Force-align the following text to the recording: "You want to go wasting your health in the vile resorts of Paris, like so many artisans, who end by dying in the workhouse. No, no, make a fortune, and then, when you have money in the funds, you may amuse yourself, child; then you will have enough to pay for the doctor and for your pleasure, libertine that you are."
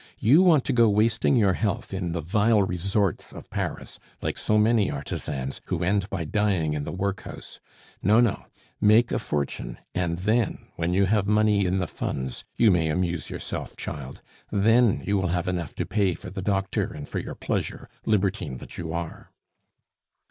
"You 0.17 0.41
want 0.41 0.65
to 0.65 0.73
go 0.73 0.89
wasting 0.89 1.35
your 1.35 1.53
health 1.53 1.93
in 1.93 2.11
the 2.11 2.21
vile 2.21 2.63
resorts 2.63 3.31
of 3.31 3.51
Paris, 3.51 3.99
like 4.19 4.35
so 4.35 4.57
many 4.57 4.89
artisans, 4.89 5.61
who 5.65 5.83
end 5.83 6.09
by 6.09 6.23
dying 6.25 6.73
in 6.73 6.85
the 6.85 6.91
workhouse. 6.91 7.59
No, 8.01 8.19
no, 8.19 8.45
make 8.81 9.11
a 9.11 9.19
fortune, 9.19 9.77
and 9.93 10.17
then, 10.17 10.65
when 10.75 10.91
you 10.91 11.05
have 11.05 11.27
money 11.27 11.67
in 11.67 11.77
the 11.77 11.85
funds, 11.85 12.43
you 12.57 12.71
may 12.71 12.89
amuse 12.89 13.29
yourself, 13.29 13.77
child; 13.77 14.23
then 14.51 15.03
you 15.05 15.17
will 15.19 15.27
have 15.27 15.47
enough 15.47 15.75
to 15.75 15.85
pay 15.85 16.15
for 16.15 16.31
the 16.31 16.41
doctor 16.41 16.91
and 16.91 17.07
for 17.07 17.19
your 17.19 17.35
pleasure, 17.35 17.87
libertine 18.03 18.57
that 18.57 18.79
you 18.79 18.91
are." 18.91 19.29